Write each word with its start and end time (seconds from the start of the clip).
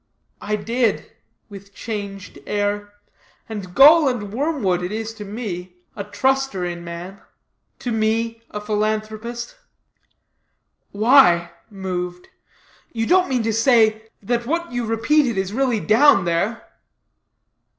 "I 0.41 0.55
did," 0.55 1.11
with 1.47 1.75
changed 1.75 2.39
air, 2.47 2.91
"and 3.47 3.75
gall 3.75 4.07
and 4.09 4.33
wormwood 4.33 4.81
it 4.81 4.91
is 4.91 5.13
to 5.13 5.23
me, 5.25 5.75
a 5.95 6.03
truster 6.03 6.65
in 6.67 6.83
man; 6.83 7.21
to 7.77 7.91
me, 7.91 8.41
a 8.49 8.59
philanthropist." 8.59 9.57
"Why," 10.89 11.51
moved, 11.69 12.29
"you 12.91 13.05
don't 13.05 13.29
mean 13.29 13.43
to 13.43 13.53
say, 13.53 14.07
that 14.23 14.47
what 14.47 14.71
you 14.71 14.87
repeated 14.87 15.37
is 15.37 15.53
really 15.53 15.79
down 15.79 16.25
there? 16.25 16.67